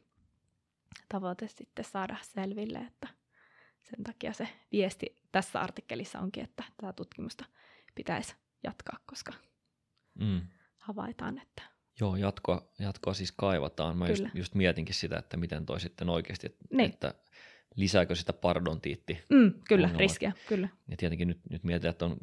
[1.10, 3.08] tavoite sitten saada selville, että
[3.84, 7.46] sen takia se viesti tässä artikkelissa onkin, että tätä tutkimusta
[7.96, 9.34] pitäisi jatkaa, koska
[10.20, 10.42] Mm.
[10.78, 11.64] havaitaan, että
[12.02, 13.98] Joo, jatkoa, jatkoa siis kaivataan.
[13.98, 14.32] Mä just, Kyllä.
[14.34, 16.90] just mietinkin sitä, että miten toi sitten oikeasti, että, Niin.
[16.94, 17.14] että
[17.76, 19.24] lisääkö sitä parodontiitti.
[19.30, 20.70] mm, kyllä, riskiä, kyllä.
[20.88, 22.18] Ja tietenkin nyt, nyt mietitään, että on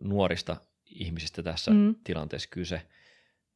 [0.00, 0.56] nuorista
[0.94, 1.94] ihmisistä tässä Mm.
[2.04, 2.82] tilanteessa kyse.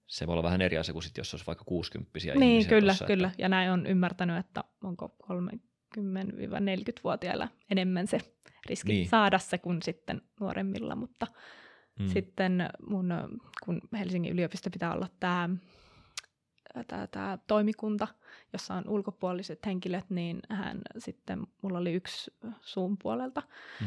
[0.07, 2.93] Se voi olla vähän eri asia kuin sit, jos olisi vaikka 60 Niin, ihmisiä kyllä,
[2.93, 3.27] tossa, kyllä.
[3.29, 8.19] Että, Ja näin on ymmärtänyt, että onko 30-40-vuotiailla enemmän se
[8.69, 9.09] riski Niin.
[9.09, 11.27] saada se kuin sitten nuoremmilla, mutta
[11.99, 13.15] mm, sitten mun,
[13.65, 15.49] kun Helsingin yliopisto pitää olla tämä
[16.89, 18.09] tää, tää toimikunta,
[18.53, 23.43] jossa on ulkopuoliset henkilöt, niin hän sitten, mulla oli yksi suun puolelta,
[23.81, 23.87] mm,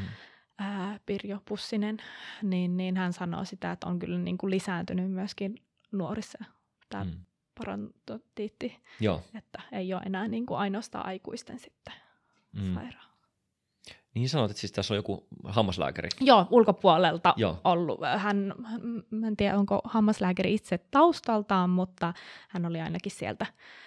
[0.59, 1.97] ää, Pirjo Pussinen,
[2.43, 5.55] niin, niin hän sanoo sitä, että on kyllä niin kuin lisääntynyt myöskin
[5.91, 6.37] nuorissa
[6.89, 7.11] tämä mm.
[7.57, 11.93] parantotiitti, Joo, että ei ole enää niin kuin ainoastaan aikuisten sitten
[12.51, 12.73] mm.
[12.73, 13.09] sairaan.
[14.15, 16.09] niin sanoit, että siis tässä on joku hammaslääkäri.
[16.21, 17.61] Joo, ulkopuolelta Joo.
[17.63, 17.99] ollut.
[18.17, 18.53] Hän,
[19.27, 22.13] en tiedä onko hammaslääkäri itse taustaltaan, mutta
[22.49, 23.45] hän oli ainakin sieltä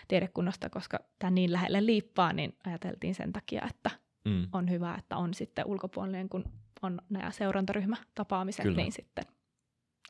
[0.09, 3.91] tiedekunnasta, koska tämä niin lähelle liippaa, niin ajateltiin sen takia, että
[4.25, 4.49] Mm.
[4.53, 6.45] on hyvä, että on sitten ulkopuolinen, kun
[6.83, 8.77] on nämä seurantaryhmätapaamiset, Kyllä.
[8.77, 9.25] niin sitten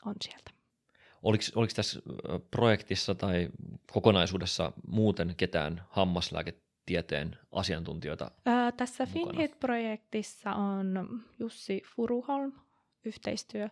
[0.04, 0.50] on sieltä.
[1.22, 2.00] Oliko, oliko tässä
[2.50, 3.48] projektissa tai
[3.92, 8.30] kokonaisuudessa muuten ketään hammaslääketieteen asiantuntijoita?
[8.46, 9.06] Ää, tässä.
[9.06, 12.52] FinHit-projektissa on Jussi Furuholm,
[13.04, 13.68] yhteistyö.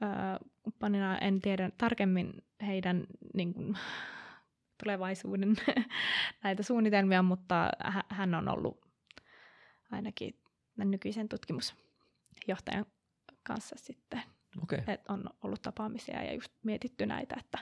[0.00, 3.78] Ää, kumppanina en tiedä tarkemmin heidän niin kuin,
[4.84, 5.56] tulevaisuuden
[6.44, 8.80] näitä suunnitelmia, mutta hä- hän on ollut
[9.90, 10.34] ainakin
[10.76, 11.28] tämän nykyisen
[12.48, 12.86] tutkimusjohtajan
[13.42, 14.22] kanssa sitten,
[14.62, 14.78] okay.
[14.78, 17.58] että on ollut tapaamisia ja just mietitty näitä, että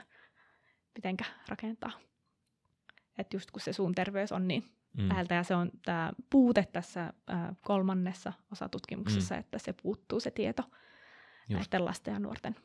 [0.95, 1.91] mitenkä rakentaa.
[3.17, 4.63] Että just kun se suun terveys on niin
[4.97, 5.09] mm.
[5.09, 9.39] läheltä ja se on tämä puute tässä ää, kolmannessa osatutkimuksessa, mm.
[9.39, 10.63] että se puuttuu se tieto
[11.49, 11.71] Just.
[11.71, 12.55] näiden lasten ja nuorten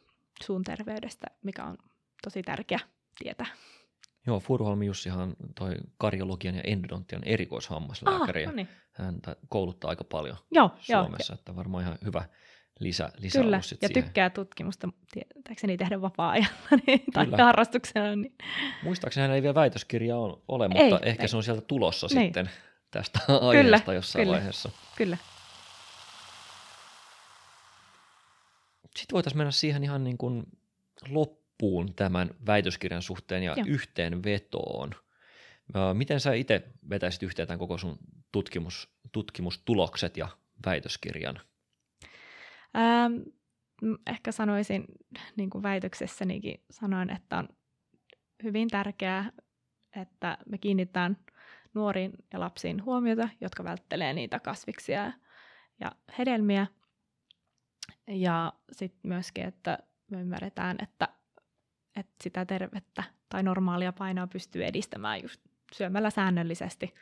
[0.42, 1.78] suun terveydestä, mikä on
[2.22, 2.80] tosi tärkeä
[3.18, 3.46] tietää.
[4.26, 8.44] Joo, Furuholmi Jussihan toi kardiologian ja endodontian erikoishammaslääkäri.
[8.46, 8.68] Ah, no niin.
[8.92, 11.02] Hän ta- kouluttaa aika paljon Joo, joo.
[11.02, 12.24] Suomessa, että varmaan ihan hyvä
[12.80, 13.92] lisä, lisä Kyllä, ja siihen.
[14.04, 16.52] tykkää tutkimusta, tietääkseni tehdä vapaa-ajalla
[16.86, 17.44] niin, tai Kyllä.
[17.44, 18.16] harrastuksena.
[18.16, 18.34] Niin.
[18.82, 21.28] Muistaakseni hänellä ei vielä väitöskirjaa ole, ole Ei, mutta ehkä ei.
[21.28, 22.24] se on sieltä tulossa Niin.
[22.26, 22.50] sitten
[22.90, 24.36] tästä aiheesta jossain kyllä.
[24.36, 24.70] vaiheessa.
[24.96, 25.16] Kyllä.
[28.96, 30.42] Sitten voitaisiin mennä siihen ihan niin kuin
[31.08, 31.41] loppuun
[31.96, 33.66] tämän väitöskirjan suhteen ja Joo.
[33.68, 34.94] yhteenvetoon.
[35.92, 37.98] Miten sä itse vetäisit yhteen tämän koko sun
[38.32, 40.28] tutkimus, tutkimustulokset ja
[40.66, 41.40] väitöskirjan?
[42.76, 43.12] Ähm,
[44.06, 44.84] ehkä sanoisin,
[45.36, 47.48] niin kuin väitöksessänikin sanoin, että on
[48.42, 49.32] hyvin tärkeää,
[49.96, 51.16] että me kiinnitetään
[51.74, 55.12] nuoriin ja lapsiin huomiota, jotka välttelee niitä kasviksia
[55.80, 56.66] ja hedelmiä.
[58.08, 59.78] Ja sitten myöskin, että
[60.10, 61.08] me ymmärretään, että,
[61.96, 65.40] että sitä tervettä tai normaalia painoa pystyy edistämään just
[65.74, 66.94] syömällä säännöllisesti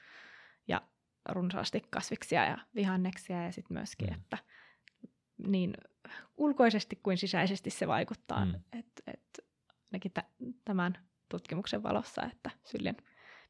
[0.68, 0.82] ja
[1.28, 4.14] runsaasti kasviksia ja vihanneksia ja sitten myöskin, Mm.
[4.14, 4.38] että
[5.46, 5.74] niin
[6.36, 8.44] ulkoisesti kuin sisäisesti se vaikuttaa.
[8.44, 8.50] Mm.
[8.52, 8.78] Mm.
[8.78, 8.86] Et,
[9.92, 10.98] ainakin t- tämän
[11.28, 12.96] tutkimuksen valossa, että syljen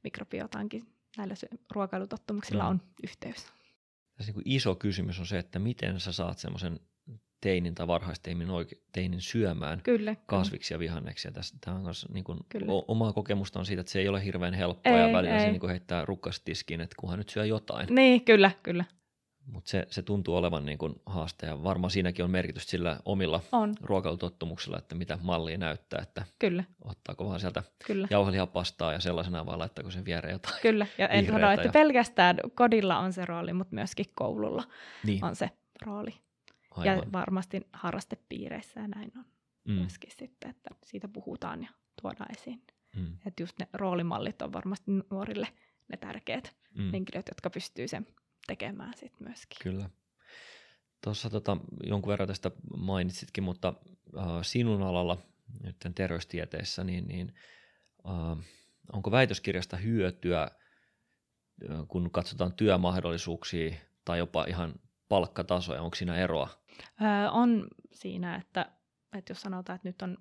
[0.05, 0.83] mikrobiotaankin
[1.17, 1.35] näillä
[1.71, 2.71] ruokailutottumuksilla Mm.
[2.71, 3.37] on yhteys.
[4.17, 6.81] Tässä niin kuin iso kysymys on se, että miten sä saat semmoisen
[7.41, 10.17] teinin tai varhaisteinin oike- teinin syömään Kyllä.
[10.27, 11.31] kasviksia ja vihanneksia.
[11.33, 12.73] Tässä, tämä on kanssa niin kuin, Kyllä.
[12.73, 15.45] o- omaa kokemusta on siitä, että se ei ole hirveän helppoa ja Ei, välillä se
[15.45, 15.51] ei.
[15.51, 17.87] niin kuin heittää rukkastiskin, että kunhan nyt syö jotain.
[17.87, 18.01] Kyllä.
[18.01, 18.85] Niin, kyllä, kyllä.
[19.47, 23.41] Mutta se, se tuntuu olevan niin kuin haaste ja varmaan siinäkin on merkitystä sillä omilla
[23.53, 28.09] On, ruokailutottumuksilla, että mitä mallia näyttää, että kyllä, ottaako vaan sieltä kyllä.
[28.11, 30.55] jauhelihapastaa ja sellaisena vaan laittaako sen viereen jotain.
[30.63, 34.63] Kyllä, ja en sano, että ja- pelkästään kodilla on se rooli, mutta myöskin koululla
[35.07, 35.51] Niin, on se
[35.87, 36.15] rooli.
[36.71, 36.97] Aivan.
[36.97, 39.25] Ja varmasti harrastepiireissä ja näin on
[39.65, 41.69] Mm, myöskin sitten, että siitä puhutaan ja
[42.03, 42.63] tuodaan esiin.
[42.97, 45.49] mm, Että just ne roolimallit on varmasti nuorille
[45.89, 46.91] ne tärkeät mm.
[46.93, 48.07] henkilöt, jotka pystyy sen
[48.47, 49.59] tekemään sitten myöskin.
[49.63, 49.91] Kyllä.
[51.05, 51.57] Tuossa tota,
[51.87, 53.75] jonkun verran tästä mainitsitkin, mutta
[54.19, 55.19] äh, sinun alalla,
[55.63, 57.35] nyt terveystieteissä, niin, niin
[58.09, 58.45] äh,
[58.93, 60.51] onko väitöskirjasta hyötyä, äh,
[61.89, 64.75] kun katsotaan työmahdollisuuksia tai jopa ihan
[65.09, 66.60] palkkatasoja, onko siinä eroa?
[67.03, 68.67] Öö, on siinä, että,
[69.19, 70.17] että jos sanotaan, että nyt on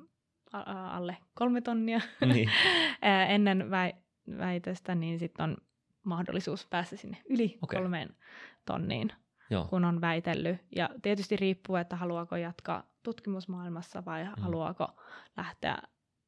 [0.91, 2.49] alle kolme tonnia Niin.
[3.29, 3.97] ennen väi-
[4.37, 5.57] väitöstä, niin sitten on
[6.03, 7.79] mahdollisuus päästä sinne yli okay.
[7.81, 8.15] kolmeen
[8.65, 9.11] tonniin,
[9.49, 10.57] Joo, kun on väitellyt.
[10.75, 14.31] Ja tietysti riippuu, että haluaako jatkaa tutkimusmaailmassa vai Mm.
[14.41, 15.01] haluaako
[15.37, 15.77] lähteä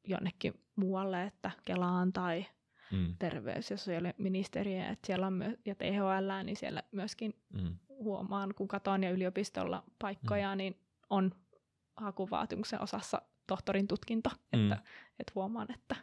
[0.08, 2.46] jonnekin muualle, että Kelaan tai
[2.92, 8.54] mm, terveys- ja sosiaaliministeriö, että siellä on myö- ja THL, niin siellä myöskin mm, huomaan,
[8.54, 10.58] kun katoan ja yliopistolla paikkoja, mm.
[10.58, 10.76] niin
[11.10, 11.30] on
[11.96, 14.62] hakuvaatimuksen osassa tohtorin tutkinto, Mm.
[14.72, 14.82] että,
[15.20, 15.96] että huomaan, että,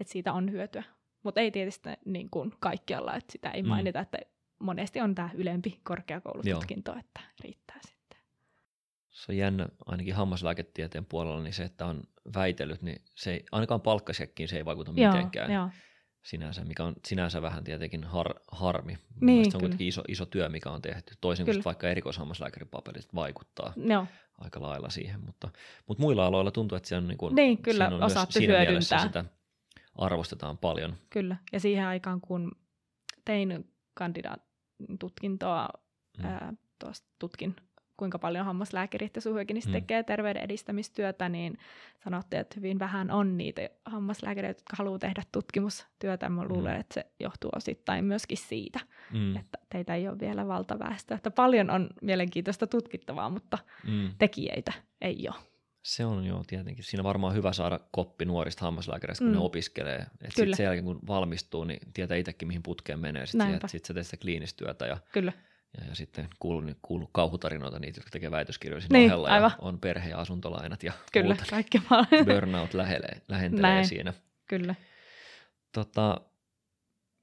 [0.00, 0.82] että siitä on hyötyä.
[1.22, 3.68] Mutta ei tietysti niin kuin kaikkialla, että sitä ei Mm.
[3.68, 4.18] mainita, että
[4.58, 7.00] monesti on tämä ylempi korkeakoulututkinto, Joo.
[7.00, 8.18] että riittää sitten.
[9.10, 12.02] se on jännä, ainakin hammaslääketieteen puolella, niin se, että on
[12.34, 15.52] väitellyt, niin se ei, ainakaan palkkasiakkiin se ei vaikuta mitenkään.
[15.52, 15.70] Joo, joo,
[16.26, 18.98] sinänsä, mikä on sinänsä vähän tietenkin har, harmi.
[19.20, 21.14] Niin, se on kuitenkin iso, iso työ, mikä on tehty.
[21.20, 24.06] Toisin kuin vaikka erikoishammaslääkäripaperit vaikuttaa joo,
[24.38, 25.48] aika lailla siihen, mutta,
[25.86, 28.58] mutta muilla aloilla tuntuu, että se on, niin kuin, Niin, kyllä, siinä on myös siinä
[28.58, 29.22] mielessä hyödyntää.
[29.24, 29.36] sitä
[29.94, 30.94] arvostetaan paljon.
[31.10, 31.36] kyllä.
[31.52, 32.52] Ja siihen aikaan, kun
[33.24, 35.68] tein kandidaattutkintoa,
[36.18, 36.22] Mm.
[36.24, 36.28] mm.
[36.30, 36.52] ää,
[37.18, 37.56] tutkin
[37.96, 39.72] kuinka paljon hammaslääkärit ja suuhygienist Mm.
[39.72, 41.58] tekee terveyden edistämistyötä, niin
[42.04, 46.28] sanottiin, että hyvin vähän on niitä hammaslääkäreitä, jotka haluaa tehdä tutkimustyötä.
[46.28, 46.80] Mä luulen, Mm.
[46.80, 48.80] että se johtuu osittain myöskin siitä,
[49.12, 49.36] Mm.
[49.36, 51.14] että teitä ei ole vielä valtaväestö.
[51.14, 54.10] Että paljon on mielenkiintoista tutkittavaa, mutta Mm.
[54.18, 55.36] tekijöitä ei ole.
[55.82, 56.84] Se on jo tietenkin.
[56.84, 59.38] Siinä varmaan hyvä saada koppi nuorista hammaslääkäreistä, kun mm.
[59.38, 59.98] Ne opiskelee.
[59.98, 60.56] Et sit Kyllä.
[60.56, 63.26] sen jälkeen, kun valmistuu, niin tietää itsekin, mihin putkeen menee.
[63.26, 65.32] Sitten sit sä teet sitä kliinistyötä ja Kyllä,
[65.80, 69.28] Ja, ja sitten kuuluu, niin kuuluu kauhutarinoita niitä, jotka tekee väitöskirjoja siinä Niin, ohella.
[69.28, 69.50] aivan.
[69.50, 71.50] Ja on perhe- ja asuntolainat ja kyllä, muuta.
[71.50, 72.26] kaikki paljon.
[72.34, 73.86] Burnout lähelee, lähentelee Näin.
[73.88, 74.12] siinä.
[74.48, 74.74] kyllä.
[75.72, 76.20] Tota,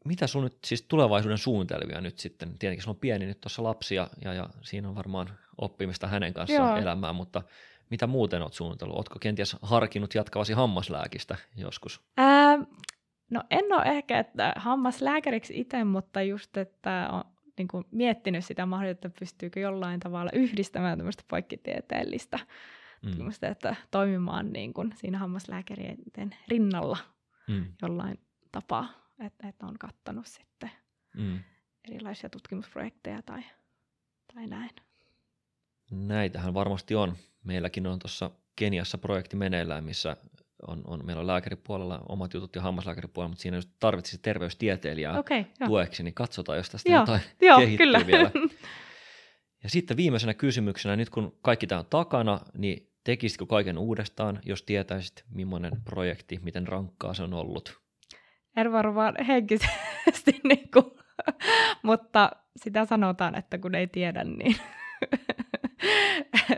[0.06, 2.60] mitä sun nyt siis tulevaisuuden suunnitelmia nyt sitten?
[2.60, 6.34] Tietenkin sulla on pieni nyt tuossa lapsi ja, ja, ja siinä on varmaan oppimista hänen
[6.34, 6.78] kanssaan Joo.
[6.82, 7.42] elämään, mutta
[7.90, 8.98] mitä muuten oot suunnitellut?
[8.98, 12.02] Ootko kenties harkinnut jatkavasi hammaslääkistä joskus?
[12.18, 12.58] Ää,
[13.32, 17.24] no en ole ehkä että hammaslääkäriksi itse, mutta just, että on
[17.58, 23.10] niin kuin miettinyt sitä mahdollisuutta, että pystyykö jollain tavalla yhdistämään tämmöistä poikkitieteellistä Mm.
[23.10, 25.98] tutkimusta, että toimimaan niin kuin siinä hammaslääkärien
[26.48, 26.98] rinnalla
[27.48, 27.66] Mm.
[27.82, 28.20] jollain
[28.52, 28.90] tapaa,
[29.20, 30.72] että, että on kattanut sitten
[31.18, 31.40] Mm.
[31.90, 33.44] erilaisia tutkimusprojekteja tai,
[34.34, 34.70] tai näin.
[35.92, 37.18] Näitähän varmasti on.
[37.44, 40.18] Meilläkin on tuossa Keniassa projekti meneillään, missä
[40.68, 45.44] on, on, meillä on lääkäripuolella omat jutut ja hammaslääkäripuolella, mutta siinä just tarvitsisi terveystieteilijää okay,
[45.66, 48.08] tueksi, niin katsotaan, jos tästä Joo, jotain joo kehittyy kyllä.
[48.08, 48.32] vielä.
[49.64, 54.64] Ja sitten viimeisenä kysymyksenä, nyt kun kaikki tämä on takana, niin tekisitkö kaiken uudestaan, jos
[54.64, 57.80] tietäisit, millainen projekti, miten rankkaa se on ollut?
[58.58, 60.86] En varmaan henkisesti, niin kuin,
[61.84, 64.56] mutta sitä sanotaan, että kun ei tiedä, niin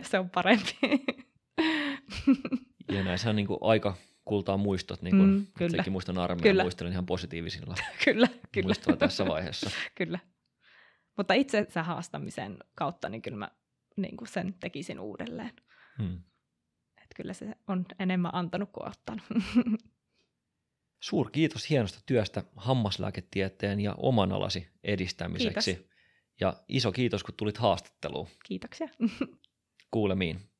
[0.02, 0.80] se on parempi.
[2.96, 5.78] Ja näissä on niin kuin aika kultaa muistot, niin kuin mm, kyllä.
[5.78, 8.98] sekin muistan armeijan, muistelen ihan positiivisilla kyllä, kyllä.
[8.98, 9.70] tässä vaiheessa.
[9.98, 10.20] kyllä.
[11.18, 13.52] Mutta itse haastamisen kautta, niin kyllä mä
[13.98, 15.52] niin kuin sen tekisin uudelleen.
[15.98, 16.22] Hmm.
[16.98, 19.24] Et kyllä se on enemmän antanut kuin ottanut.
[21.04, 25.76] Suur kiitos hienosta työstä hammaslääketieteen ja oman alasi edistämiseksi.
[25.76, 25.96] Kiitos.
[26.42, 28.28] Ja iso kiitos, kun tulit haastatteluun.
[28.46, 28.88] Kiitoksia.
[29.92, 30.50] Kuulemiin.